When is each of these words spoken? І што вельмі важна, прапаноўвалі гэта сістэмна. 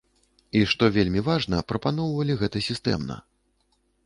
І 0.59 0.61
што 0.71 0.87
вельмі 0.95 1.21
важна, 1.29 1.59
прапаноўвалі 1.73 2.39
гэта 2.41 2.57
сістэмна. 2.71 3.21